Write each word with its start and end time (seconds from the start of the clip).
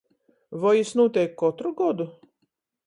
Voi 0.63 0.71
jis 0.79 0.95
nūteik 1.01 1.37
kotru 1.43 1.75
godu? 1.85 2.13